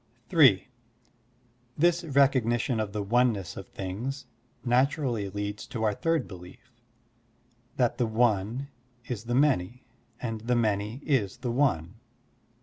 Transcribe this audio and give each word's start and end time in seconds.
(3) 0.29 0.67
This 1.77 2.03
recognition 2.03 2.79
of 2.79 2.91
the 2.91 3.03
oneness 3.03 3.55
of 3.55 3.67
things 3.67 4.25
naturally 4.65 5.29
leads 5.29 5.67
to 5.67 5.83
our 5.83 5.93
third 5.93 6.27
belief, 6.27 6.71
that 7.77 7.99
the 7.99 8.07
one 8.07 8.69
is 9.05 9.25
the 9.25 9.35
many 9.35 9.85
and 10.19 10.41
the 10.41 10.55
many 10.55 11.03
is 11.05 11.37
the 11.37 11.51
one. 11.51 11.99